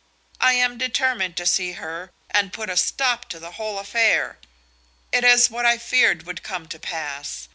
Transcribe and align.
I 0.39 0.53
am 0.53 0.79
determined 0.79 1.37
to 1.37 1.45
see 1.45 1.73
her 1.73 2.11
and 2.31 2.51
put 2.51 2.71
a 2.71 2.75
stop 2.75 3.25
to 3.29 3.39
the 3.39 3.51
whole 3.51 3.77
affair. 3.77 4.39
It 5.11 5.23
is 5.23 5.51
what 5.51 5.67
I 5.67 5.77
feared 5.77 6.23
would 6.23 6.41
come 6.41 6.67
to 6.69 6.79
pass. 6.79 7.47